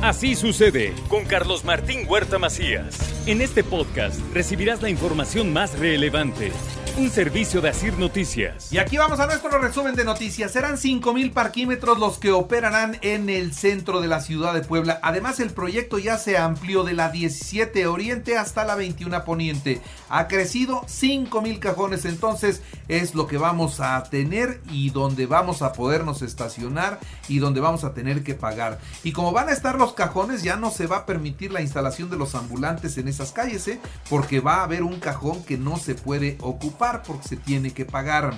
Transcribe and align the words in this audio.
Así 0.00 0.36
sucede 0.36 0.94
con 1.08 1.24
Carlos 1.24 1.64
Martín 1.64 2.06
Huerta 2.08 2.38
Macías. 2.38 2.96
En 3.26 3.40
este 3.40 3.64
podcast 3.64 4.20
recibirás 4.32 4.80
la 4.80 4.90
información 4.90 5.52
más 5.52 5.76
relevante. 5.76 6.52
Un 6.96 7.10
servicio 7.10 7.60
de 7.60 7.70
Asir 7.70 7.98
Noticias. 7.98 8.72
Y 8.72 8.78
aquí 8.78 8.96
vamos 8.96 9.18
a 9.18 9.26
nuestro 9.26 9.58
resumen 9.58 9.96
de 9.96 10.04
noticias. 10.04 10.52
Serán 10.52 10.76
5.000 10.76 11.32
parquímetros 11.32 11.98
los 11.98 12.18
que 12.18 12.30
operarán 12.30 12.98
en 13.02 13.28
el 13.28 13.52
centro 13.52 14.00
de 14.00 14.06
la 14.06 14.20
ciudad 14.20 14.54
de 14.54 14.60
Puebla. 14.60 15.00
Además, 15.02 15.40
el 15.40 15.50
proyecto 15.50 15.98
ya 15.98 16.16
se 16.16 16.38
amplió 16.38 16.84
de 16.84 16.92
la 16.92 17.10
17 17.10 17.88
Oriente 17.88 18.36
hasta 18.36 18.64
la 18.64 18.76
21 18.76 19.24
Poniente. 19.24 19.80
Ha 20.08 20.28
crecido 20.28 20.82
5.000 20.82 21.58
cajones. 21.58 22.04
Entonces, 22.04 22.62
es 22.88 23.14
lo 23.14 23.26
que 23.26 23.38
vamos 23.38 23.80
a 23.80 24.02
tener 24.04 24.60
y 24.70 24.90
donde 24.90 25.26
vamos 25.26 25.62
a 25.62 25.72
podernos 25.72 26.22
estacionar 26.22 27.00
y 27.28 27.38
donde 27.38 27.60
vamos 27.60 27.84
a 27.84 27.94
tener 27.94 28.22
que 28.22 28.34
pagar. 28.34 28.78
Y 29.04 29.12
como 29.12 29.32
van 29.32 29.48
a 29.48 29.52
estar 29.52 29.78
los 29.78 29.92
cajones, 29.92 30.42
ya 30.42 30.56
no 30.56 30.70
se 30.70 30.86
va 30.86 30.98
a 30.98 31.06
permitir 31.06 31.52
la 31.52 31.62
instalación 31.62 32.10
de 32.10 32.16
los 32.16 32.34
ambulantes 32.34 32.98
en 32.98 33.08
esas 33.08 33.32
calles, 33.32 33.66
¿eh? 33.68 33.80
porque 34.08 34.40
va 34.40 34.56
a 34.56 34.64
haber 34.64 34.82
un 34.82 35.00
cajón 35.00 35.42
que 35.44 35.58
no 35.58 35.76
se 35.76 35.94
puede 35.94 36.38
ocupar 36.40 37.02
porque 37.02 37.28
se 37.28 37.36
tiene 37.36 37.72
que 37.72 37.84
pagar 37.84 38.34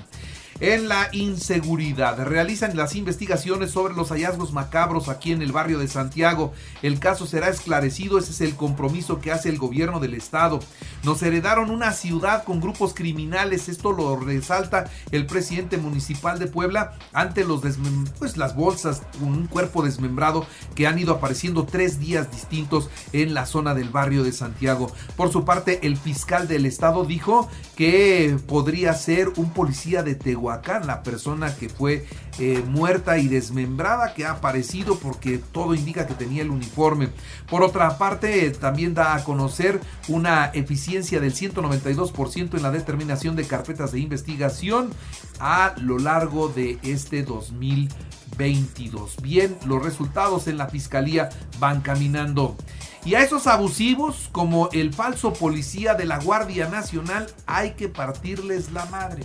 en 0.60 0.88
la 0.88 1.08
inseguridad. 1.12 2.22
Realizan 2.24 2.76
las 2.76 2.94
investigaciones 2.94 3.70
sobre 3.70 3.94
los 3.94 4.10
hallazgos 4.10 4.52
macabros 4.52 5.08
aquí 5.08 5.32
en 5.32 5.40
el 5.40 5.52
barrio 5.52 5.78
de 5.78 5.88
Santiago. 5.88 6.52
El 6.82 6.98
caso 6.98 7.26
será 7.26 7.48
esclarecido, 7.48 8.18
ese 8.18 8.32
es 8.32 8.40
el 8.42 8.56
compromiso 8.56 9.20
que 9.20 9.32
hace 9.32 9.48
el 9.48 9.58
gobierno 9.58 10.00
del 10.00 10.14
estado. 10.14 10.60
Nos 11.02 11.22
heredaron 11.22 11.70
una 11.70 11.92
ciudad 11.92 12.44
con 12.44 12.60
grupos 12.60 12.92
criminales, 12.94 13.68
esto 13.68 13.92
lo 13.92 14.16
resalta 14.16 14.90
el 15.12 15.26
presidente 15.26 15.78
municipal 15.78 16.38
de 16.38 16.46
Puebla 16.46 16.92
ante 17.12 17.44
los 17.44 17.62
pues, 18.18 18.36
las 18.36 18.54
bolsas, 18.54 19.02
un 19.20 19.46
cuerpo 19.46 19.82
desmembrado 19.82 20.46
que 20.74 20.86
han 20.86 20.98
ido 20.98 21.14
apareciendo 21.14 21.64
tres 21.64 21.98
días 21.98 22.30
distintos 22.30 22.90
en 23.12 23.32
la 23.32 23.46
zona 23.46 23.74
del 23.74 23.88
barrio 23.88 24.24
de 24.24 24.32
Santiago. 24.32 24.92
Por 25.16 25.32
su 25.32 25.44
parte, 25.44 25.86
el 25.86 25.96
fiscal 25.96 26.48
del 26.48 26.66
estado 26.66 27.04
dijo 27.04 27.48
que 27.76 28.36
podría 28.46 28.92
ser 28.92 29.30
un 29.36 29.50
policía 29.52 30.02
de 30.02 30.14
Tehuacán 30.14 30.49
la 30.84 31.02
persona 31.02 31.54
que 31.54 31.68
fue 31.68 32.06
eh, 32.38 32.62
muerta 32.66 33.18
y 33.18 33.28
desmembrada 33.28 34.14
que 34.14 34.24
ha 34.24 34.32
aparecido 34.32 34.98
porque 34.98 35.38
todo 35.38 35.74
indica 35.74 36.06
que 36.06 36.14
tenía 36.14 36.42
el 36.42 36.50
uniforme. 36.50 37.08
Por 37.48 37.62
otra 37.62 37.98
parte, 37.98 38.50
también 38.50 38.94
da 38.94 39.14
a 39.14 39.24
conocer 39.24 39.80
una 40.08 40.46
eficiencia 40.46 41.20
del 41.20 41.34
192% 41.34 42.54
en 42.54 42.62
la 42.62 42.70
determinación 42.70 43.36
de 43.36 43.46
carpetas 43.46 43.92
de 43.92 44.00
investigación 44.00 44.90
a 45.38 45.74
lo 45.78 45.98
largo 45.98 46.48
de 46.48 46.78
este 46.82 47.22
2022. 47.22 49.16
Bien, 49.22 49.56
los 49.66 49.82
resultados 49.82 50.46
en 50.46 50.58
la 50.58 50.68
fiscalía 50.68 51.30
van 51.58 51.80
caminando. 51.80 52.56
Y 53.04 53.14
a 53.14 53.22
esos 53.22 53.46
abusivos, 53.46 54.28
como 54.30 54.68
el 54.72 54.92
falso 54.92 55.32
policía 55.32 55.94
de 55.94 56.04
la 56.04 56.18
Guardia 56.18 56.68
Nacional, 56.68 57.28
hay 57.46 57.72
que 57.72 57.88
partirles 57.88 58.72
la 58.72 58.84
madre 58.86 59.24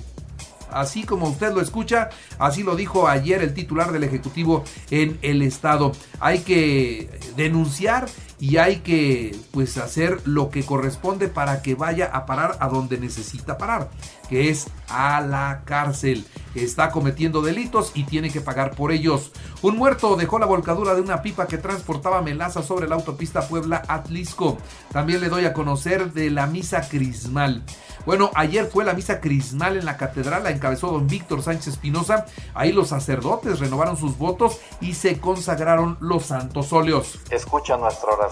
así 0.71 1.03
como 1.03 1.27
usted 1.27 1.53
lo 1.53 1.61
escucha, 1.61 2.09
así 2.39 2.63
lo 2.63 2.75
dijo 2.75 3.07
ayer 3.07 3.41
el 3.41 3.53
titular 3.53 3.91
del 3.91 4.03
Ejecutivo 4.03 4.63
en 4.91 5.17
el 5.21 5.41
Estado. 5.41 5.91
Hay 6.19 6.39
que 6.39 7.09
denunciar 7.35 8.07
y 8.39 8.57
hay 8.57 8.77
que 8.77 9.35
pues 9.51 9.77
hacer 9.77 10.21
lo 10.25 10.49
que 10.49 10.65
corresponde 10.65 11.27
para 11.27 11.61
que 11.61 11.75
vaya 11.75 12.07
a 12.07 12.25
parar 12.25 12.57
a 12.59 12.67
donde 12.67 12.97
necesita 12.97 13.57
parar, 13.57 13.89
que 14.29 14.49
es 14.49 14.67
a 14.89 15.21
la 15.21 15.61
cárcel. 15.65 16.25
Está 16.53 16.91
cometiendo 16.91 17.41
delitos 17.41 17.91
y 17.95 18.03
tiene 18.03 18.29
que 18.29 18.41
pagar 18.41 18.75
por 18.75 18.91
ellos. 18.91 19.31
Un 19.61 19.77
muerto 19.77 20.15
dejó 20.15 20.39
la 20.39 20.45
volcadura 20.45 20.95
de 20.95 21.01
una 21.01 21.21
pipa 21.21 21.47
que 21.47 21.57
transportaba 21.57 22.21
melaza 22.21 22.63
sobre 22.63 22.87
la 22.87 22.95
autopista 22.95 23.47
Puebla-Atlisco. 23.47 24.57
También 24.91 25.21
le 25.21 25.29
doy 25.29 25.45
a 25.45 25.53
conocer 25.53 26.13
de 26.13 26.29
la 26.29 26.47
misa 26.47 26.87
crismal. 26.87 27.63
Bueno, 28.05 28.29
ayer 28.35 28.67
fue 28.67 28.85
la 28.85 28.93
misa 28.93 29.19
crismal 29.19 29.77
en 29.77 29.85
la 29.85 29.97
catedral, 29.97 30.43
la 30.43 30.51
encabezó 30.51 30.91
don 30.91 31.07
Víctor 31.07 31.41
Sánchez 31.41 31.67
Espinosa. 31.67 32.25
Ahí 32.53 32.71
los 32.71 32.89
sacerdotes 32.89 33.59
renovaron 33.59 33.97
sus 33.97 34.17
votos 34.17 34.59
y 34.79 34.93
se 34.93 35.19
consagraron 35.19 35.97
los 35.99 36.27
santos 36.27 36.71
óleos. 36.71 37.19
Escucha 37.31 37.77
nuestra 37.77 38.13
oración 38.13 38.24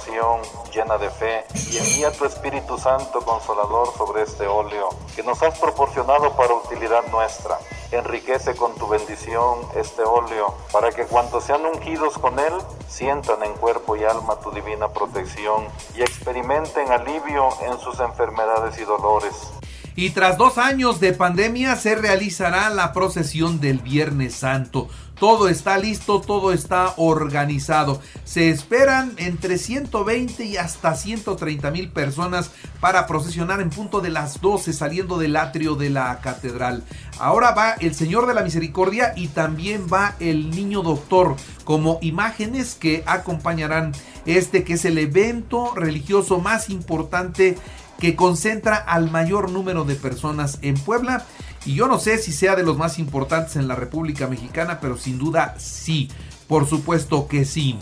llena 0.74 0.98
de 0.98 1.10
fe 1.10 1.46
y 1.72 1.78
envía 1.78 2.12
tu 2.12 2.26
Espíritu 2.26 2.78
Santo 2.78 3.22
Consolador 3.22 3.94
sobre 3.96 4.24
este 4.24 4.48
óleo 4.48 4.90
que 5.16 5.24
nos 5.24 5.42
has 5.44 5.60
proporcionado 5.60 6.36
para 6.36 6.54
utilidad 6.56 7.06
nuestra. 7.12 7.60
Enriquece 7.92 8.56
con 8.56 8.74
tu 8.76 8.88
bendición 8.88 9.60
este 9.76 10.02
óleo 10.02 10.56
para 10.72 10.92
que 10.92 11.06
cuantos 11.06 11.44
sean 11.44 11.66
ungidos 11.66 12.18
con 12.18 12.40
él 12.40 12.54
sientan 12.88 13.44
en 13.44 13.54
cuerpo 13.54 13.96
y 13.96 14.04
alma 14.04 14.40
tu 14.40 14.50
divina 14.52 14.88
protección 14.88 15.68
y 15.96 16.02
experimenten 16.02 16.92
alivio 16.92 17.50
en 17.62 17.78
sus 17.80 18.00
enfermedades 18.00 18.80
y 18.80 18.84
dolores. 18.84 19.52
Y 19.96 20.10
tras 20.10 20.38
dos 20.38 20.58
años 20.58 21.00
de 21.00 21.14
pandemia 21.14 21.76
se 21.76 21.96
realizará 21.96 22.70
la 22.70 22.94
procesión 22.94 23.60
del 23.60 23.80
Viernes 23.80 24.34
Santo. 24.34 24.90
Todo 25.20 25.48
está 25.48 25.78
listo, 25.78 26.20
todo 26.20 26.52
está 26.52 26.96
organizado. 26.98 28.02
Se 28.26 28.50
esperan 28.50 29.14
entre 29.18 29.58
120 29.58 30.44
y 30.44 30.58
hasta 30.58 30.96
130 30.96 31.72
mil 31.72 31.90
personas 31.90 32.52
para 32.80 33.06
procesionar 33.06 33.62
en 33.62 33.70
punto 33.70 34.02
de 34.02 34.10
las 34.10 34.42
12 34.42 34.74
saliendo 34.74 35.18
del 35.18 35.36
atrio 35.38 35.76
de 35.76 35.92
la 35.92 36.20
catedral. 36.20 36.84
Ahora 37.20 37.52
va 37.52 37.74
el 37.74 37.94
Señor 37.94 38.26
de 38.26 38.34
la 38.34 38.44
Misericordia 38.44 39.14
y 39.16 39.28
también 39.28 39.86
va 39.92 40.16
el 40.20 40.50
Niño 40.50 40.82
Doctor 40.82 41.36
como 41.64 42.00
imágenes 42.02 42.76
que 42.76 43.04
acompañarán 43.06 43.94
este 44.26 44.64
que 44.64 44.74
es 44.74 44.86
el 44.86 44.98
evento 44.98 45.74
religioso 45.76 46.40
más 46.40 46.70
importante 46.70 47.58
que 48.00 48.16
concentra 48.16 48.76
al 48.76 49.12
mayor 49.12 49.52
número 49.52 49.84
de 49.84 49.96
personas 49.96 50.60
en 50.62 50.76
Puebla. 50.76 51.26
Y 51.66 51.76
yo 51.76 51.88
no 51.88 52.00
sé 52.00 52.18
si 52.18 52.32
sea 52.32 52.56
de 52.56 52.64
los 52.64 52.78
más 52.78 53.00
importantes 53.00 53.56
en 53.56 53.68
la 53.68 53.76
República 53.76 54.28
Mexicana, 54.28 54.80
pero 54.82 54.98
sin 54.98 55.18
duda 55.18 55.56
sí. 55.58 56.10
Por 56.48 56.68
supuesto 56.68 57.28
que 57.28 57.46
sí. 57.46 57.80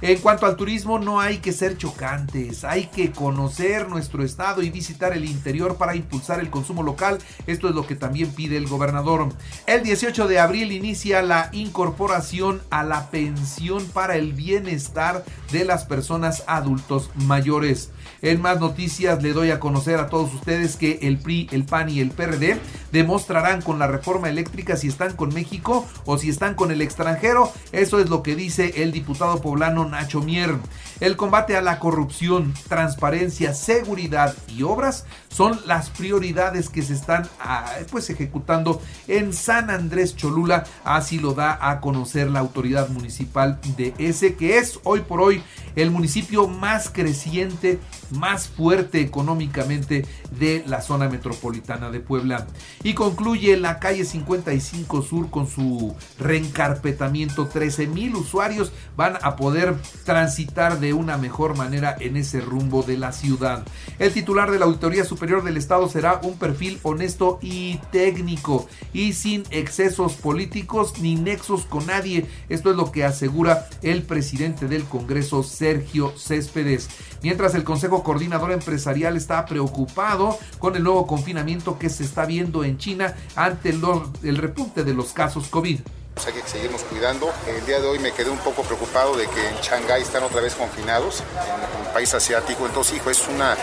En 0.00 0.18
cuanto 0.18 0.44
al 0.44 0.56
turismo, 0.56 0.98
no 0.98 1.18
hay 1.18 1.38
que 1.38 1.52
ser 1.52 1.78
chocantes, 1.78 2.64
hay 2.64 2.88
que 2.88 3.10
conocer 3.10 3.88
nuestro 3.88 4.22
estado 4.22 4.60
y 4.60 4.68
visitar 4.68 5.14
el 5.14 5.24
interior 5.24 5.76
para 5.76 5.96
impulsar 5.96 6.40
el 6.40 6.50
consumo 6.50 6.82
local. 6.82 7.18
Esto 7.46 7.70
es 7.70 7.74
lo 7.74 7.86
que 7.86 7.96
también 7.96 8.30
pide 8.32 8.58
el 8.58 8.66
gobernador. 8.66 9.30
El 9.66 9.82
18 9.82 10.28
de 10.28 10.40
abril 10.40 10.72
inicia 10.72 11.22
la 11.22 11.48
incorporación 11.52 12.60
a 12.68 12.82
la 12.82 13.08
pensión 13.10 13.86
para 13.86 14.16
el 14.16 14.34
bienestar 14.34 15.24
de 15.52 15.64
las 15.64 15.86
personas 15.86 16.44
adultos 16.46 17.10
mayores. 17.14 17.90
En 18.22 18.40
más 18.40 18.60
noticias 18.60 19.22
le 19.22 19.32
doy 19.32 19.50
a 19.50 19.60
conocer 19.60 19.98
a 19.98 20.08
todos 20.08 20.32
ustedes 20.34 20.76
que 20.76 21.00
el 21.02 21.18
PRI, 21.18 21.48
el 21.52 21.64
PAN 21.64 21.90
y 21.90 22.00
el 22.00 22.10
PRD 22.10 22.58
demostrarán 22.92 23.60
con 23.60 23.78
la 23.78 23.86
reforma 23.86 24.28
eléctrica 24.28 24.76
si 24.76 24.88
están 24.88 25.14
con 25.14 25.34
México 25.34 25.86
o 26.04 26.18
si 26.18 26.30
están 26.30 26.54
con 26.54 26.70
el 26.70 26.82
extranjero. 26.82 27.52
Eso 27.72 28.00
es 28.00 28.08
lo 28.08 28.22
que 28.22 28.36
dice 28.36 28.82
el 28.82 28.92
diputado 28.92 29.40
poblano 29.40 29.84
Nacho 29.88 30.20
Mier. 30.20 30.56
El 31.00 31.16
combate 31.16 31.56
a 31.56 31.62
la 31.62 31.80
corrupción, 31.80 32.54
transparencia, 32.68 33.52
seguridad 33.52 34.34
y 34.48 34.62
obras 34.62 35.04
son 35.28 35.60
las 35.66 35.90
prioridades 35.90 36.68
que 36.70 36.82
se 36.82 36.94
están 36.94 37.28
ah, 37.40 37.72
pues 37.90 38.08
ejecutando 38.10 38.80
en 39.08 39.32
San 39.32 39.70
Andrés 39.70 40.14
Cholula, 40.16 40.64
así 40.84 41.18
lo 41.18 41.34
da 41.34 41.58
a 41.60 41.80
conocer 41.80 42.30
la 42.30 42.40
autoridad 42.40 42.88
municipal 42.88 43.58
de 43.76 43.94
ese 43.98 44.34
que 44.36 44.58
es 44.58 44.78
hoy 44.84 45.00
por 45.00 45.20
hoy 45.20 45.42
el 45.74 45.90
municipio 45.90 46.46
más 46.46 46.88
creciente, 46.90 47.80
más 48.10 48.48
fuerte 48.48 49.00
económicamente 49.00 50.06
de 50.38 50.64
la 50.66 50.80
zona 50.80 51.08
metropolitana 51.08 51.90
de 51.90 52.00
Puebla. 52.00 52.46
Y 52.82 52.94
concluye 52.94 53.56
la 53.56 53.78
calle 53.78 54.04
55 54.04 55.02
Sur 55.02 55.30
con 55.30 55.46
su 55.46 55.94
reencarpetamiento. 56.18 57.46
13 57.46 57.86
mil 57.86 58.14
usuarios 58.16 58.72
van 58.96 59.18
a 59.22 59.36
poder 59.36 59.76
transitar 60.04 60.80
de 60.80 60.92
una 60.92 61.18
mejor 61.18 61.56
manera 61.56 61.96
en 61.98 62.16
ese 62.16 62.40
rumbo 62.40 62.82
de 62.82 62.96
la 62.98 63.12
ciudad. 63.12 63.64
El 63.98 64.12
titular 64.12 64.50
de 64.50 64.58
la 64.58 64.66
Auditoría 64.66 65.04
Superior 65.04 65.44
del 65.44 65.56
Estado 65.56 65.88
será 65.88 66.20
un 66.22 66.38
perfil 66.38 66.78
honesto 66.82 67.38
y 67.42 67.78
técnico 67.90 68.68
y 68.92 69.12
sin 69.12 69.44
excesos 69.50 70.14
políticos 70.14 70.94
ni 71.00 71.16
nexos 71.16 71.64
con 71.64 71.86
nadie. 71.86 72.26
Esto 72.48 72.70
es 72.70 72.76
lo 72.76 72.92
que 72.92 73.04
asegura 73.04 73.68
el 73.82 74.02
presidente 74.02 74.68
del 74.68 74.84
Congreso, 74.84 75.42
Sergio 75.42 76.12
Céspedes. 76.16 76.88
Mientras 77.22 77.54
el 77.54 77.64
Coordinador 77.88 78.52
Empresarial 78.52 79.16
está 79.16 79.44
preocupado 79.46 80.38
con 80.58 80.76
el 80.76 80.82
nuevo 80.82 81.06
confinamiento 81.06 81.78
que 81.78 81.90
se 81.90 82.04
está 82.04 82.24
viendo 82.24 82.64
en 82.64 82.78
China 82.78 83.14
ante 83.36 83.70
el 83.70 84.36
repunte 84.36 84.84
de 84.84 84.94
los 84.94 85.12
casos 85.12 85.48
COVID. 85.48 85.80
Pues 86.14 86.26
hay 86.28 86.32
que 86.32 86.48
seguirnos 86.48 86.82
cuidando. 86.82 87.32
El 87.48 87.66
día 87.66 87.80
de 87.80 87.88
hoy 87.88 87.98
me 87.98 88.12
quedé 88.12 88.30
un 88.30 88.38
poco 88.38 88.62
preocupado 88.62 89.16
de 89.16 89.26
que 89.26 89.48
en 89.48 89.56
Shanghái 89.56 90.02
están 90.02 90.22
otra 90.22 90.40
vez 90.40 90.54
confinados, 90.54 91.20
en 91.20 91.86
un 91.86 91.92
país 91.92 92.14
asiático. 92.14 92.66
Entonces, 92.66 92.96
hijo, 92.96 93.10
es, 93.10 93.26
una, 93.26 93.56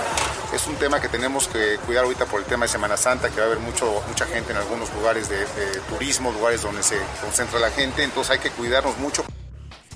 es 0.53 0.68
un 0.68 0.75
tema 0.75 1.00
que 1.00 1.07
tenemos 1.07 1.47
que 1.47 1.77
cuidar 1.85 2.03
ahorita 2.03 2.25
por 2.25 2.41
el 2.41 2.45
tema 2.45 2.65
de 2.65 2.71
Semana 2.71 2.97
Santa, 2.97 3.29
que 3.29 3.38
va 3.38 3.44
a 3.44 3.45
haber 3.45 3.59
mucho, 3.59 4.03
mucha 4.07 4.25
gente 4.25 4.51
en 4.51 4.57
algunos 4.57 4.94
lugares 4.94 5.29
de 5.29 5.45
turismo, 5.89 6.31
lugares 6.31 6.62
donde 6.62 6.83
se 6.83 6.97
concentra 7.21 7.57
la 7.57 7.71
gente. 7.71 8.03
Entonces 8.03 8.31
hay 8.31 8.39
que 8.39 8.50
cuidarnos 8.50 8.97
mucho. 8.97 9.23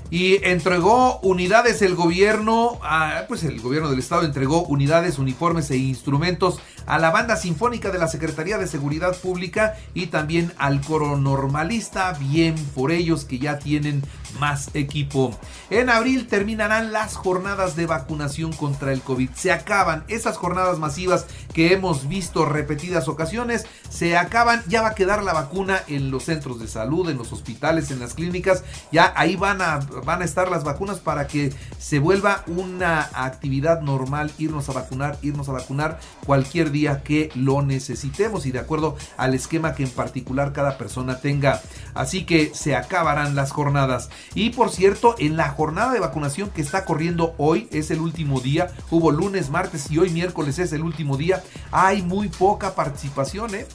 Y 0.09 0.39
entregó 0.43 1.19
unidades. 1.21 1.81
El 1.81 1.95
gobierno, 1.95 2.79
pues 3.27 3.43
el 3.43 3.59
gobierno 3.59 3.89
del 3.89 3.99
estado 3.99 4.23
entregó 4.23 4.63
unidades, 4.63 5.19
uniformes 5.19 5.69
e 5.71 5.77
instrumentos 5.77 6.59
a 6.85 6.99
la 6.99 7.11
banda 7.11 7.35
sinfónica 7.35 7.91
de 7.91 7.99
la 7.99 8.07
Secretaría 8.07 8.57
de 8.57 8.67
Seguridad 8.67 9.15
Pública 9.15 9.75
y 9.93 10.07
también 10.07 10.51
al 10.57 10.81
coro 10.81 11.17
normalista, 11.17 12.13
bien 12.13 12.55
por 12.75 12.91
ellos 12.91 13.25
que 13.25 13.39
ya 13.39 13.59
tienen 13.59 14.03
más 14.39 14.69
equipo. 14.73 15.37
En 15.69 15.89
abril 15.89 16.27
terminarán 16.27 16.91
las 16.91 17.15
jornadas 17.15 17.75
de 17.75 17.85
vacunación 17.85 18.53
contra 18.53 18.91
el 18.91 19.01
COVID. 19.01 19.29
Se 19.31 19.51
acaban 19.51 20.03
esas 20.07 20.37
jornadas 20.37 20.77
masivas 20.77 21.25
que 21.53 21.73
hemos 21.73 22.07
visto 22.07 22.45
repetidas 22.45 23.07
ocasiones, 23.07 23.65
se 23.89 24.17
acaban, 24.17 24.63
ya 24.67 24.81
va 24.81 24.89
a 24.89 24.95
quedar 24.95 25.23
la 25.23 25.33
vacuna 25.33 25.81
en 25.87 26.11
los 26.11 26.23
centros 26.23 26.59
de 26.59 26.67
salud, 26.67 27.09
en 27.09 27.17
los 27.17 27.31
hospitales, 27.31 27.91
en 27.91 27.99
las 27.99 28.13
clínicas, 28.13 28.63
ya 28.91 29.13
ahí 29.15 29.35
van 29.35 29.61
a, 29.61 29.79
van 30.05 30.21
a 30.21 30.25
estar 30.25 30.49
las 30.49 30.63
vacunas 30.63 30.99
para 30.99 31.27
que 31.27 31.53
se 31.79 31.99
vuelva 31.99 32.43
una 32.47 33.09
actividad 33.13 33.81
normal 33.81 34.31
irnos 34.37 34.69
a 34.69 34.73
vacunar, 34.73 35.17
irnos 35.21 35.49
a 35.49 35.53
vacunar 35.53 35.99
cualquier 36.25 36.71
día 36.71 36.74
que 37.03 37.29
lo 37.35 37.61
necesitemos 37.61 38.45
y 38.45 38.51
de 38.51 38.59
acuerdo 38.59 38.95
al 39.17 39.33
esquema 39.33 39.73
que 39.75 39.83
en 39.83 39.89
particular 39.89 40.51
cada 40.51 40.77
persona 40.77 41.19
tenga. 41.19 41.61
Así 41.93 42.25
que 42.25 42.53
se 42.53 42.75
acabarán 42.75 43.35
las 43.35 43.51
jornadas. 43.51 44.09
Y 44.33 44.49
por 44.49 44.69
cierto, 44.69 45.15
en 45.17 45.37
la 45.37 45.49
jornada 45.49 45.93
de 45.93 46.01
vacunación 46.01 46.49
que 46.49 46.61
está 46.61 46.83
corriendo 46.83 47.33
hoy, 47.37 47.69
es 47.71 47.91
el 47.91 48.01
último 48.01 48.41
día, 48.41 48.67
hubo 48.91 49.11
lunes, 49.11 49.49
martes 49.49 49.89
y 49.89 49.99
hoy 49.99 50.09
miércoles 50.09 50.59
es 50.59 50.73
el 50.73 50.83
último 50.83 51.15
día, 51.15 51.41
hay 51.71 52.01
muy 52.01 52.27
poca 52.27 52.75
participación, 52.75 53.55
¿eh? 53.55 53.65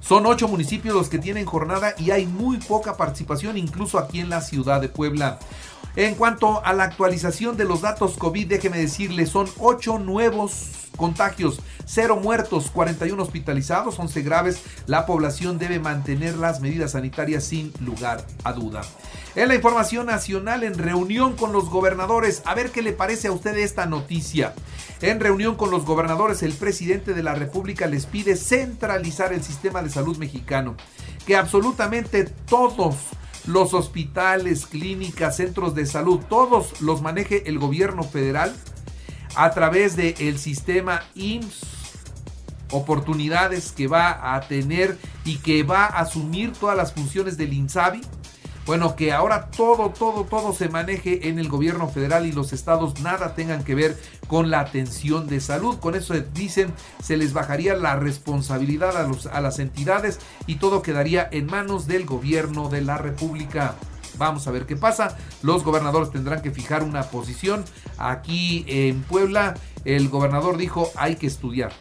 Son 0.00 0.24
ocho 0.26 0.48
municipios 0.48 0.94
los 0.94 1.08
que 1.08 1.18
tienen 1.18 1.44
jornada 1.44 1.92
y 1.98 2.12
hay 2.12 2.24
muy 2.24 2.56
poca 2.56 2.96
participación 2.96 3.58
incluso 3.58 3.98
aquí 3.98 4.20
en 4.20 4.30
la 4.30 4.40
ciudad 4.40 4.80
de 4.80 4.88
Puebla. 4.88 5.38
En 5.96 6.14
cuanto 6.14 6.64
a 6.64 6.72
la 6.72 6.84
actualización 6.84 7.56
de 7.56 7.64
los 7.64 7.82
datos 7.82 8.16
COVID, 8.16 8.46
déjeme 8.46 8.78
decirle, 8.78 9.26
son 9.26 9.48
ocho 9.58 9.98
nuevos 9.98 10.87
contagios, 10.98 11.60
cero 11.86 12.20
muertos, 12.22 12.70
41 12.70 13.22
hospitalizados, 13.22 13.98
11 13.98 14.20
graves. 14.20 14.62
La 14.86 15.06
población 15.06 15.58
debe 15.58 15.80
mantener 15.80 16.36
las 16.36 16.60
medidas 16.60 16.90
sanitarias 16.90 17.44
sin 17.44 17.72
lugar 17.80 18.26
a 18.44 18.52
duda. 18.52 18.82
En 19.34 19.48
la 19.48 19.54
información 19.54 20.06
nacional, 20.06 20.64
en 20.64 20.76
reunión 20.76 21.36
con 21.36 21.52
los 21.52 21.70
gobernadores, 21.70 22.42
a 22.44 22.54
ver 22.54 22.70
qué 22.70 22.82
le 22.82 22.92
parece 22.92 23.28
a 23.28 23.32
usted 23.32 23.56
esta 23.56 23.86
noticia. 23.86 24.52
En 25.00 25.20
reunión 25.20 25.54
con 25.54 25.70
los 25.70 25.86
gobernadores, 25.86 26.42
el 26.42 26.52
presidente 26.52 27.14
de 27.14 27.22
la 27.22 27.34
República 27.34 27.86
les 27.86 28.04
pide 28.04 28.36
centralizar 28.36 29.32
el 29.32 29.42
sistema 29.42 29.82
de 29.82 29.90
salud 29.90 30.18
mexicano, 30.18 30.74
que 31.24 31.36
absolutamente 31.36 32.24
todos 32.24 32.96
los 33.46 33.74
hospitales, 33.74 34.66
clínicas, 34.66 35.36
centros 35.36 35.74
de 35.74 35.86
salud, 35.86 36.20
todos 36.28 36.80
los 36.82 37.00
maneje 37.00 37.48
el 37.48 37.58
gobierno 37.58 38.02
federal 38.02 38.54
a 39.34 39.50
través 39.50 39.96
del 39.96 40.14
el 40.18 40.38
sistema 40.38 41.02
IMSS, 41.14 41.60
oportunidades 42.70 43.72
que 43.72 43.86
va 43.86 44.34
a 44.34 44.40
tener 44.40 44.98
y 45.24 45.38
que 45.38 45.62
va 45.62 45.84
a 45.84 46.00
asumir 46.00 46.52
todas 46.52 46.76
las 46.76 46.92
funciones 46.92 47.36
del 47.36 47.52
INSABI 47.52 48.02
bueno, 48.68 48.96
que 48.96 49.14
ahora 49.14 49.46
todo, 49.46 49.88
todo, 49.88 50.24
todo 50.24 50.52
se 50.52 50.68
maneje 50.68 51.30
en 51.30 51.38
el 51.38 51.48
gobierno 51.48 51.88
federal 51.88 52.26
y 52.26 52.32
los 52.32 52.52
estados 52.52 53.00
nada 53.00 53.34
tengan 53.34 53.64
que 53.64 53.74
ver 53.74 53.98
con 54.26 54.50
la 54.50 54.60
atención 54.60 55.26
de 55.26 55.40
salud. 55.40 55.78
Con 55.78 55.94
eso 55.94 56.12
dicen, 56.34 56.74
se 57.02 57.16
les 57.16 57.32
bajaría 57.32 57.74
la 57.76 57.96
responsabilidad 57.96 58.94
a, 58.98 59.04
los, 59.04 59.24
a 59.24 59.40
las 59.40 59.58
entidades 59.58 60.18
y 60.46 60.56
todo 60.56 60.82
quedaría 60.82 61.26
en 61.32 61.46
manos 61.46 61.86
del 61.86 62.04
gobierno 62.04 62.68
de 62.68 62.82
la 62.82 62.98
República. 62.98 63.74
Vamos 64.18 64.46
a 64.46 64.50
ver 64.50 64.66
qué 64.66 64.76
pasa. 64.76 65.16
Los 65.42 65.64
gobernadores 65.64 66.10
tendrán 66.10 66.42
que 66.42 66.50
fijar 66.50 66.82
una 66.82 67.04
posición. 67.04 67.64
Aquí 67.96 68.64
en 68.66 69.02
Puebla, 69.02 69.54
el 69.84 70.08
gobernador 70.08 70.56
dijo, 70.56 70.90
hay 70.96 71.16
que 71.16 71.26
estudiar. 71.26 71.72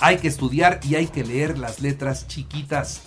Hay 0.00 0.16
que 0.16 0.28
estudiar 0.28 0.80
y 0.82 0.94
hay 0.94 1.08
que 1.08 1.24
leer 1.24 1.58
las 1.58 1.80
letras 1.80 2.26
chiquitas. 2.26 3.02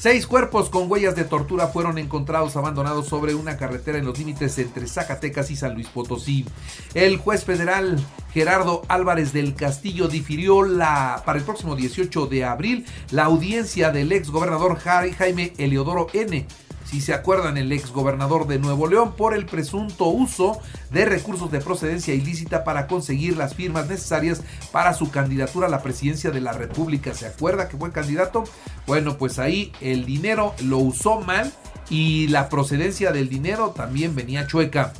Seis 0.00 0.28
cuerpos 0.28 0.70
con 0.70 0.88
huellas 0.88 1.16
de 1.16 1.24
tortura 1.24 1.66
fueron 1.66 1.98
encontrados 1.98 2.54
abandonados 2.56 3.08
sobre 3.08 3.34
una 3.34 3.56
carretera 3.56 3.98
en 3.98 4.04
los 4.04 4.16
límites 4.16 4.56
entre 4.58 4.86
Zacatecas 4.86 5.50
y 5.50 5.56
San 5.56 5.74
Luis 5.74 5.88
Potosí. 5.88 6.46
El 6.94 7.16
juez 7.16 7.44
federal 7.44 7.98
Gerardo 8.32 8.82
Álvarez 8.86 9.32
del 9.32 9.56
Castillo 9.56 10.06
difirió 10.06 10.62
la, 10.62 11.24
para 11.26 11.40
el 11.40 11.44
próximo 11.44 11.74
18 11.74 12.26
de 12.26 12.44
abril 12.44 12.86
la 13.10 13.24
audiencia 13.24 13.90
del 13.90 14.12
ex 14.12 14.30
gobernador 14.30 14.78
Jaime 14.78 15.52
Eliodoro 15.58 16.06
N 16.12 16.46
si 16.88 17.02
se 17.02 17.12
acuerdan, 17.12 17.58
el 17.58 17.70
ex 17.70 17.92
gobernador 17.92 18.46
de 18.46 18.58
Nuevo 18.58 18.86
León 18.86 19.12
por 19.14 19.34
el 19.34 19.44
presunto 19.44 20.06
uso 20.06 20.58
de 20.90 21.04
recursos 21.04 21.50
de 21.50 21.60
procedencia 21.60 22.14
ilícita 22.14 22.64
para 22.64 22.86
conseguir 22.86 23.36
las 23.36 23.54
firmas 23.54 23.88
necesarias 23.88 24.40
para 24.72 24.94
su 24.94 25.10
candidatura 25.10 25.66
a 25.66 25.70
la 25.70 25.82
presidencia 25.82 26.30
de 26.30 26.40
la 26.40 26.52
República. 26.52 27.12
¿Se 27.12 27.26
acuerda 27.26 27.68
que 27.68 27.76
fue 27.76 27.92
candidato? 27.92 28.44
Bueno, 28.86 29.18
pues 29.18 29.38
ahí 29.38 29.70
el 29.82 30.06
dinero 30.06 30.54
lo 30.62 30.78
usó 30.78 31.20
mal 31.20 31.52
y 31.90 32.28
la 32.28 32.48
procedencia 32.48 33.12
del 33.12 33.28
dinero 33.28 33.74
también 33.76 34.14
venía 34.14 34.46
chueca. 34.46 34.94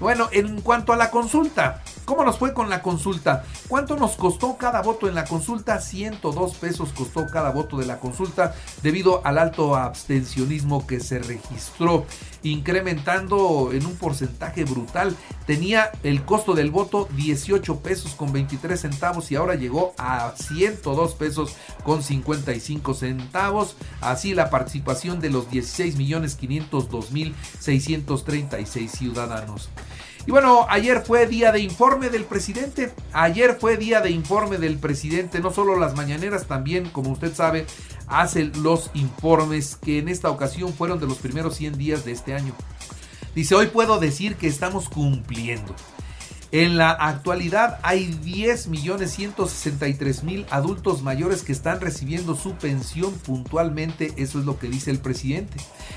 Bueno, 0.00 0.28
en 0.32 0.62
cuanto 0.62 0.94
a 0.94 0.96
la 0.96 1.10
consulta, 1.10 1.82
¿cómo 2.04 2.24
nos 2.24 2.38
fue 2.38 2.54
con 2.54 2.70
la 2.70 2.82
consulta? 2.82 3.44
¿Cuánto 3.68 3.96
nos 3.96 4.16
costó 4.16 4.56
cada 4.56 4.82
voto 4.82 5.08
en 5.08 5.14
la 5.14 5.24
consulta? 5.24 5.80
102 5.80 6.54
pesos 6.56 6.90
costó 6.92 7.26
cada 7.26 7.50
voto 7.50 7.76
de 7.76 7.86
la 7.86 7.98
consulta 7.98 8.54
debido 8.82 9.24
al 9.24 9.38
alto 9.38 9.76
abstencionismo 9.76 10.86
que 10.86 11.00
se 11.00 11.18
registró, 11.18 12.06
incrementando 12.42 13.70
en 13.72 13.86
un 13.86 13.96
porcentaje 13.96 14.64
brutal. 14.64 15.16
Tenía 15.46 15.90
el 16.02 16.24
costo 16.24 16.54
del 16.54 16.70
voto 16.70 17.08
18 17.16 17.80
pesos 17.80 18.14
con 18.14 18.32
23 18.32 18.80
centavos 18.80 19.30
y 19.30 19.36
ahora 19.36 19.54
llegó 19.54 19.94
a 19.98 20.32
102 20.36 21.14
pesos 21.14 21.56
con 21.82 22.02
55 22.02 22.94
centavos. 22.94 23.76
Así 24.00 24.34
la 24.34 24.50
participación 24.50 25.20
de 25.20 25.30
los 25.30 25.50
16 25.50 25.96
millones 25.96 26.34
502 26.34 27.10
mil 27.10 27.34
636 27.60 28.90
ciudadanos. 28.90 29.70
Y 30.26 30.30
bueno, 30.30 30.66
ayer 30.70 31.02
fue 31.02 31.26
día 31.26 31.52
de 31.52 31.60
informe 31.60 32.08
del 32.08 32.24
presidente. 32.24 32.92
Ayer 33.12 33.58
fue 33.60 33.76
día 33.76 34.00
de 34.00 34.10
informe 34.10 34.56
del 34.56 34.78
presidente. 34.78 35.40
No 35.40 35.52
solo 35.52 35.78
las 35.78 35.94
mañaneras, 35.94 36.46
también, 36.46 36.88
como 36.88 37.10
usted 37.10 37.34
sabe, 37.34 37.66
hace 38.06 38.44
los 38.44 38.90
informes 38.94 39.76
que 39.76 39.98
en 39.98 40.08
esta 40.08 40.30
ocasión 40.30 40.72
fueron 40.72 40.98
de 40.98 41.06
los 41.06 41.18
primeros 41.18 41.56
100 41.56 41.76
días 41.76 42.04
de 42.06 42.12
este 42.12 42.34
año. 42.34 42.54
Dice, 43.34 43.54
hoy 43.54 43.66
puedo 43.66 43.98
decir 43.98 44.36
que 44.36 44.46
estamos 44.46 44.88
cumpliendo. 44.88 45.74
En 46.54 46.76
la 46.76 46.90
actualidad 46.92 47.80
hay 47.82 48.16
10.163.000 48.22 50.46
adultos 50.50 51.02
mayores 51.02 51.42
que 51.42 51.50
están 51.50 51.80
recibiendo 51.80 52.36
su 52.36 52.54
pensión 52.54 53.12
puntualmente, 53.12 54.12
eso 54.18 54.38
es 54.38 54.44
lo 54.44 54.60
que 54.60 54.68
dice 54.68 54.92
el 54.92 55.00
presidente. 55.00 55.56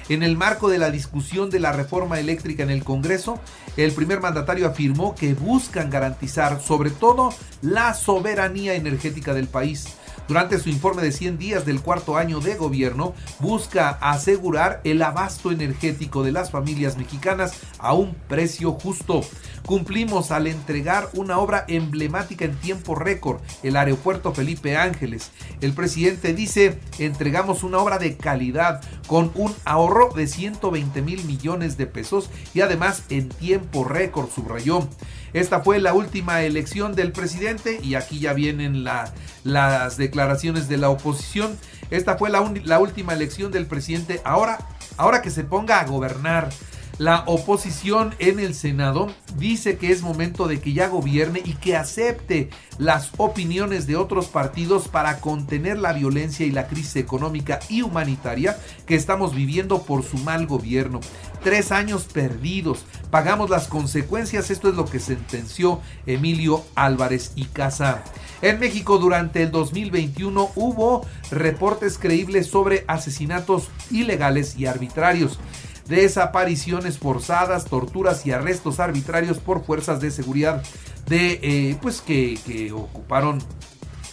En 0.10 0.24
el 0.24 0.36
marco 0.36 0.68
de 0.68 0.80
la 0.80 0.90
discusión 0.90 1.52
de 1.52 1.60
la 1.60 1.74
reforma 1.74 2.20
eléctrica 2.20 2.64
en 2.64 2.72
el 2.72 2.84
Congreso, 2.84 3.40
el 3.78 3.92
primer 3.92 4.20
mandatario 4.20 4.66
afirmó 4.66 5.14
que 5.14 5.36
buscan 5.36 5.92
garantizar 5.92 6.60
sobre 6.60 6.90
todo 6.90 7.30
la 7.62 7.94
soberanía 7.94 8.74
energética 8.74 9.36
del 9.36 9.48
país 9.48 9.86
durante 10.28 10.60
su 10.60 10.70
informe 10.70 11.02
de 11.02 11.12
100 11.12 11.38
días 11.38 11.66
del 11.66 11.82
cuarto 11.82 12.18
año 12.18 12.40
de 12.40 12.56
gobierno, 12.56 13.14
busca 13.40 13.90
asegurar 14.02 14.82
el 14.84 15.02
abasto 15.02 15.52
energético 15.52 16.24
de 16.24 16.32
las 16.32 16.52
familias 16.52 16.98
mexicanas 16.98 17.54
a 17.80 17.94
un 17.94 18.14
precio 18.28 18.74
justo. 18.74 19.22
Cumplimos 19.66 20.32
al 20.32 20.48
entregar 20.48 21.10
una 21.14 21.40
obra 21.40 21.66
emblemática 21.68 22.46
en 22.46 22.56
tiempo 22.56 22.96
récord, 22.96 23.42
el 23.64 23.76
aeropuerto 23.76 24.34
Felipe 24.34 24.78
Ángeles. 24.78 25.32
El 25.62 25.74
presidente 25.74 26.34
dice, 26.34 26.80
entregamos 27.00 27.64
una 27.64 27.80
obra 27.80 27.98
de 27.98 28.16
calidad 28.16 28.82
con 29.08 29.32
un 29.36 29.54
ahorro 29.66 30.14
de 30.14 30.28
120 30.28 31.02
mil 31.02 31.24
millones 31.26 31.78
de 31.78 31.88
pesos 31.88 32.30
y 32.54 32.62
además 32.62 33.04
en 33.10 33.30
tiempo 33.30 33.84
récord, 33.84 34.30
subrayó. 34.30 34.88
Esta 35.38 35.60
fue 35.60 35.80
la 35.80 35.94
última 35.94 36.42
elección 36.42 36.96
del 36.96 37.12
presidente 37.12 37.80
y 37.84 37.94
aquí 37.94 38.20
ya 38.20 38.34
vienen 38.34 38.84
las 38.84 39.98
declaraciones 39.98 40.68
de 40.68 40.78
la 40.78 40.90
oposición. 40.90 41.56
Esta 41.92 42.18
fue 42.18 42.32
la, 42.32 42.52
la 42.64 42.80
última 42.80 43.14
elección 43.14 43.52
del 43.52 43.68
presidente. 43.68 44.20
Ahora, 44.26 44.58
ahora 44.98 45.22
que 45.22 45.30
se 45.30 45.44
ponga 45.44 45.80
a 45.80 45.86
gobernar 45.86 46.50
la 46.98 47.24
oposición 47.28 48.16
en 48.18 48.40
el 48.40 48.56
Senado 48.56 49.12
dice 49.38 49.78
que 49.78 49.92
es 49.92 50.02
momento 50.02 50.48
de 50.48 50.60
que 50.60 50.74
ya 50.74 50.88
gobierne 50.88 51.42
y 51.46 51.54
que 51.54 51.76
acepte 51.76 52.50
las 52.80 53.12
opiniones 53.18 53.86
de 53.86 53.96
otros 53.96 54.28
partidos 54.28 54.88
para 54.88 55.20
contener 55.20 55.78
la 55.78 55.94
violencia 55.94 56.46
y 56.46 56.52
la 56.52 56.68
crisis 56.68 56.96
económica 56.96 57.60
y 57.70 57.84
humanitaria 57.84 58.58
que 58.88 58.96
estamos 58.96 59.36
viviendo 59.36 59.84
por 59.84 60.04
su 60.04 60.18
mal 60.18 60.48
gobierno. 60.48 61.00
Tres 61.44 61.72
años 61.72 62.06
perdidos, 62.06 62.84
pagamos 63.12 63.52
las 63.52 63.68
consecuencias, 63.68 64.50
esto 64.50 64.70
es 64.70 64.76
lo 64.76 64.86
que 64.86 65.00
sentenció 65.00 65.82
Emilio 66.08 66.64
Álvarez 66.74 67.32
y 67.36 67.46
Casa. 67.46 68.04
En 68.42 68.60
México 68.60 68.98
durante 68.98 69.44
el 69.44 69.52
2021 69.52 70.52
hubo 70.56 71.06
reportes 71.32 71.98
creíbles 71.98 72.48
sobre 72.48 72.86
asesinatos 72.88 73.70
ilegales 73.92 74.58
y 74.58 74.66
arbitrarios. 74.66 75.40
Desapariciones 75.88 76.98
forzadas, 76.98 77.66
torturas 77.66 78.26
y 78.26 78.32
arrestos 78.32 78.80
arbitrarios 78.80 79.40
por 79.40 79.64
fuerzas 79.64 80.02
de 80.02 80.12
seguridad 80.12 80.64
de 81.08 81.40
eh, 81.42 81.78
pues 81.82 82.02
que, 82.02 82.38
que 82.46 82.72
ocuparon 82.72 83.40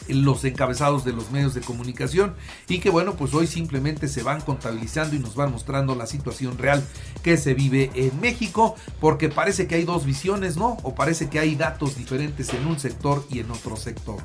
los 0.09 0.45
encabezados 0.45 1.05
de 1.05 1.13
los 1.13 1.31
medios 1.31 1.55
de 1.55 1.61
comunicación 1.61 2.35
y 2.69 2.79
que 2.79 2.91
bueno 2.91 3.15
pues 3.15 3.33
hoy 3.33 3.47
simplemente 3.47 4.09
se 4.09 4.23
van 4.23 4.41
contabilizando 4.41 5.17
y 5.17 5.19
nos 5.19 5.35
van 5.35 5.51
mostrando 5.51 5.95
la 5.95 6.07
situación 6.07 6.59
real 6.59 6.85
que 7.23 7.37
se 7.37 7.55
vive 7.55 7.91
en 7.95 8.21
México 8.21 8.77
porque 9.01 9.29
parece 9.29 9.67
que 9.67 9.77
hay 9.77 9.85
dos 9.85 10.05
visiones 10.05 10.57
no 10.57 10.77
o 10.83 10.95
parece 10.95 11.29
que 11.29 11.39
hay 11.39 11.57
datos 11.57 11.97
diferentes 11.97 12.53
en 12.53 12.67
un 12.67 12.79
sector 12.79 13.25
y 13.31 13.39
en 13.39 13.51
otro 13.51 13.77
sector 13.77 14.19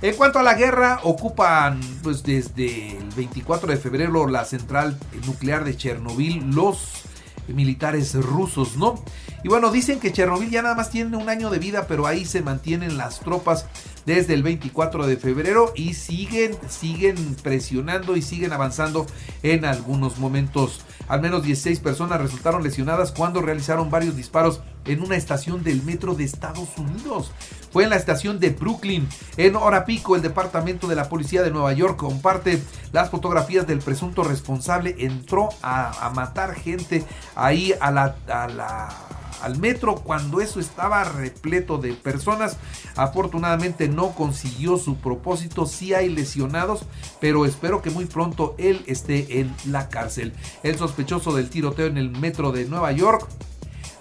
en 0.00 0.14
cuanto 0.14 0.38
a 0.38 0.42
la 0.42 0.54
guerra, 0.54 1.00
ocupan 1.02 1.80
pues 2.02 2.22
desde 2.22 2.96
el 2.96 3.08
24 3.16 3.68
de 3.68 3.76
febrero 3.76 4.28
la 4.28 4.44
central 4.44 4.98
nuclear 5.26 5.64
de 5.64 5.76
Chernobyl 5.76 6.54
los 6.54 7.02
militares 7.48 8.14
rusos, 8.14 8.76
¿no? 8.76 9.02
Y 9.42 9.48
bueno, 9.48 9.70
dicen 9.70 10.00
que 10.00 10.12
Chernobyl 10.12 10.50
ya 10.50 10.62
nada 10.62 10.74
más 10.74 10.90
tiene 10.90 11.16
un 11.16 11.28
año 11.28 11.50
de 11.50 11.58
vida, 11.58 11.86
pero 11.88 12.06
ahí 12.06 12.24
se 12.24 12.42
mantienen 12.42 12.96
las 12.96 13.20
tropas 13.20 13.66
desde 14.04 14.34
el 14.34 14.42
24 14.42 15.06
de 15.06 15.16
febrero 15.16 15.72
y 15.74 15.94
siguen, 15.94 16.56
siguen 16.68 17.36
presionando 17.42 18.16
y 18.16 18.22
siguen 18.22 18.52
avanzando 18.52 19.06
en 19.42 19.64
algunos 19.64 20.18
momentos. 20.18 20.80
Al 21.08 21.20
menos 21.20 21.42
16 21.42 21.80
personas 21.80 22.20
resultaron 22.20 22.62
lesionadas 22.62 23.12
cuando 23.12 23.40
realizaron 23.40 23.90
varios 23.90 24.16
disparos 24.16 24.60
en 24.88 25.02
una 25.02 25.16
estación 25.16 25.62
del 25.62 25.82
metro 25.82 26.14
de 26.14 26.24
Estados 26.24 26.70
Unidos. 26.76 27.30
Fue 27.70 27.84
en 27.84 27.90
la 27.90 27.96
estación 27.96 28.40
de 28.40 28.50
Brooklyn. 28.50 29.06
En 29.36 29.54
hora 29.54 29.84
pico, 29.84 30.16
el 30.16 30.22
departamento 30.22 30.88
de 30.88 30.96
la 30.96 31.08
policía 31.08 31.42
de 31.42 31.50
Nueva 31.50 31.72
York 31.74 31.96
comparte 31.96 32.60
las 32.92 33.10
fotografías 33.10 33.66
del 33.66 33.80
presunto 33.80 34.24
responsable. 34.24 34.96
Entró 34.98 35.50
a, 35.62 36.10
matar 36.14 36.54
gente 36.54 37.04
ahí 37.36 37.74
al 37.80 39.58
metro 39.58 39.96
cuando 39.96 40.40
eso 40.40 40.58
estaba 40.58 41.04
repleto 41.04 41.76
de 41.76 41.92
personas. 41.92 42.56
Afortunadamente 42.96 43.88
no 43.88 44.12
consiguió 44.12 44.78
su 44.78 44.96
propósito. 44.96 45.66
Sí 45.66 45.92
hay 45.92 46.08
lesionados, 46.08 46.86
pero 47.20 47.44
espero 47.44 47.82
que 47.82 47.90
muy 47.90 48.06
pronto 48.06 48.54
él 48.56 48.82
esté 48.86 49.40
en 49.40 49.54
la 49.66 49.90
cárcel. 49.90 50.32
El 50.62 50.78
sospechoso 50.78 51.34
del 51.34 51.50
tiroteo 51.50 51.86
en 51.86 51.98
el 51.98 52.10
metro 52.10 52.50
de 52.50 52.64
Nueva 52.64 52.92
York 52.92 53.28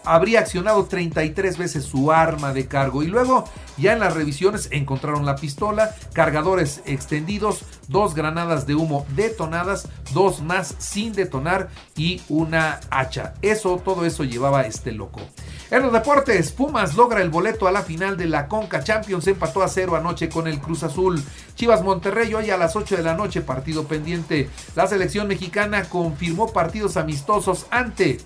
habría 0.08 0.40
accionado 0.40 0.86
33 0.86 1.58
veces 1.58 1.84
su 1.86 2.12
arma 2.12 2.54
de 2.54 2.68
cargo 2.68 3.04
y 3.04 3.08
luego 3.08 3.46
ya 3.78 3.94
en 3.94 4.00
las 4.00 4.14
revisiones 4.14 4.70
encontraron 4.72 5.26
la 5.26 5.36
pistola, 5.36 5.96
cargadores 6.14 6.82
extendidos, 6.86 7.64
dos 7.88 8.16
granadas 8.16 8.66
de 8.66 8.76
humo 8.76 9.06
detonadas, 9.16 9.88
dos 10.14 10.42
más 10.42 10.76
sin 10.80 11.14
detonar 11.14 11.70
y 11.96 12.22
una 12.30 12.80
hacha. 12.90 13.34
Eso, 13.42 13.82
todo 13.84 14.06
eso 14.06 14.24
llevaba 14.24 14.62
este 14.62 14.92
loco. 14.92 15.22
En 15.70 15.84
los 15.84 15.92
deportes, 15.92 16.52
Pumas 16.54 16.96
logra 16.96 17.22
el 17.22 17.30
boleto 17.30 17.68
a 17.68 17.72
la 17.72 17.82
final 17.82 18.16
de 18.16 18.26
la 18.26 18.48
Conca 18.48 18.84
Champions, 18.84 19.28
empató 19.28 19.62
a 19.62 19.68
cero 19.68 19.98
anoche 19.98 20.30
con 20.30 20.48
el 20.48 20.60
Cruz 20.60 20.84
Azul. 20.84 21.22
Chivas 21.56 21.84
Monterrey 21.84 22.34
hoy 22.34 22.50
a 22.50 22.58
las 22.58 22.76
8 22.76 22.96
de 22.96 23.04
la 23.04 23.16
noche, 23.16 23.42
partido 23.42 23.84
pendiente. 23.84 24.50
La 24.76 24.88
selección 24.88 25.28
mexicana 25.28 25.84
confirmó 25.84 26.54
partidos 26.54 26.96
amistosos 26.96 27.68
ante 27.70 28.20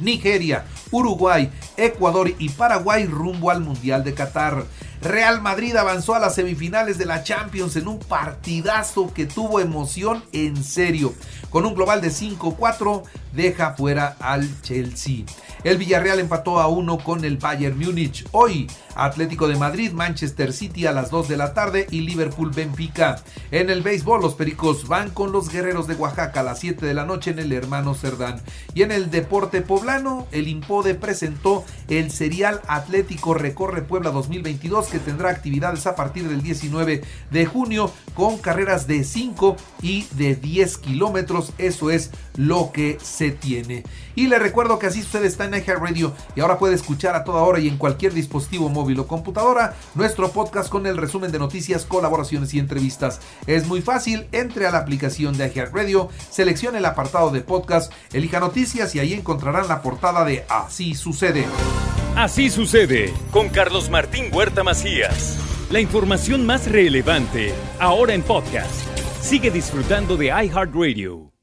Nigeria, 0.00 0.64
Uruguay, 0.90 1.50
Ecuador 1.76 2.32
y 2.38 2.48
Paraguay 2.50 3.06
rumbo 3.06 3.50
al 3.50 3.60
Mundial 3.60 4.04
de 4.04 4.14
Qatar. 4.14 4.64
Real 5.02 5.42
Madrid 5.42 5.76
avanzó 5.76 6.14
a 6.14 6.18
las 6.18 6.34
semifinales 6.34 6.98
de 6.98 7.06
la 7.06 7.22
Champions 7.22 7.76
en 7.76 7.86
un 7.86 7.98
partidazo 7.98 9.12
que 9.12 9.26
tuvo 9.26 9.60
emoción 9.60 10.24
en 10.32 10.62
serio. 10.64 11.14
Con 11.50 11.66
un 11.66 11.74
global 11.74 12.00
de 12.00 12.08
5-4 12.08 13.02
deja 13.32 13.74
fuera 13.74 14.16
al 14.20 14.48
Chelsea. 14.62 15.24
El 15.64 15.78
Villarreal 15.78 16.20
empató 16.20 16.60
a 16.60 16.68
uno 16.68 16.98
con 16.98 17.24
el 17.24 17.36
Bayern 17.36 17.78
Múnich. 17.78 18.26
Hoy, 18.32 18.68
Atlético 18.96 19.48
de 19.48 19.56
Madrid, 19.56 19.92
Manchester 19.92 20.52
City 20.52 20.86
a 20.86 20.92
las 20.92 21.10
2 21.10 21.28
de 21.28 21.36
la 21.36 21.54
tarde 21.54 21.86
y 21.90 22.00
Liverpool 22.00 22.50
Benfica. 22.50 23.22
En 23.50 23.70
el 23.70 23.82
béisbol, 23.82 24.20
los 24.20 24.34
Pericos 24.34 24.88
van 24.88 25.10
con 25.10 25.32
los 25.32 25.50
Guerreros 25.50 25.86
de 25.86 25.94
Oaxaca 25.94 26.40
a 26.40 26.42
las 26.42 26.60
7 26.60 26.84
de 26.84 26.94
la 26.94 27.04
noche 27.04 27.30
en 27.30 27.38
el 27.38 27.52
Hermano 27.52 27.94
Cerdán. 27.94 28.40
Y 28.74 28.82
en 28.82 28.92
el 28.92 29.10
deporte 29.10 29.60
poblano, 29.60 30.26
el 30.32 30.48
Impode 30.48 30.94
presentó 30.94 31.64
el 31.88 32.10
serial 32.10 32.60
Atlético 32.66 33.34
Recorre 33.34 33.82
Puebla 33.82 34.10
2022 34.10 34.88
que 34.88 34.98
tendrá 34.98 35.30
actividades 35.30 35.86
a 35.86 35.94
partir 35.94 36.28
del 36.28 36.42
19 36.42 37.02
de 37.30 37.46
junio 37.46 37.90
con 38.14 38.38
carreras 38.38 38.86
de 38.86 39.04
5 39.04 39.56
y 39.82 40.06
de 40.12 40.36
10 40.36 40.78
kilómetros. 40.78 41.52
Eso 41.58 41.90
es 41.90 42.10
lo 42.36 42.72
que 42.72 42.98
se 43.02 43.30
tiene. 43.30 43.84
Y 44.14 44.28
le 44.28 44.38
recuerdo 44.38 44.78
que 44.78 44.86
así 44.86 45.02
sucede 45.02 45.26
está 45.26 45.44
en 45.44 45.66
Radio 45.66 46.14
y 46.34 46.40
ahora 46.40 46.58
puede 46.58 46.74
escuchar 46.74 47.14
a 47.14 47.24
toda 47.24 47.42
hora 47.42 47.60
y 47.60 47.68
en 47.68 47.76
cualquier 47.76 48.14
dispositivo 48.14 48.68
móvil 48.68 48.85
o 49.00 49.06
computadora 49.06 49.74
nuestro 49.94 50.30
podcast 50.30 50.68
con 50.68 50.86
el 50.86 50.96
resumen 50.96 51.32
de 51.32 51.38
noticias, 51.38 51.84
colaboraciones 51.84 52.54
y 52.54 52.58
entrevistas. 52.58 53.20
Es 53.46 53.66
muy 53.66 53.82
fácil, 53.82 54.26
entre 54.32 54.66
a 54.66 54.70
la 54.70 54.78
aplicación 54.78 55.36
de 55.36 55.46
Radio, 55.72 56.08
seleccione 56.30 56.78
el 56.78 56.84
apartado 56.84 57.30
de 57.30 57.40
podcast, 57.40 57.92
elija 58.12 58.40
noticias 58.40 58.94
y 58.94 59.00
ahí 59.00 59.14
encontrarán 59.14 59.68
la 59.68 59.82
portada 59.82 60.24
de 60.24 60.44
Así 60.48 60.94
sucede. 60.94 61.44
Así 62.14 62.50
sucede 62.50 63.12
con 63.30 63.48
Carlos 63.48 63.90
Martín 63.90 64.26
Huerta 64.32 64.62
Macías. 64.62 65.38
La 65.70 65.80
información 65.80 66.46
más 66.46 66.70
relevante 66.70 67.52
ahora 67.80 68.14
en 68.14 68.22
podcast. 68.22 68.70
Sigue 69.20 69.50
disfrutando 69.50 70.16
de 70.16 70.26
iHeartRadio. 70.26 71.35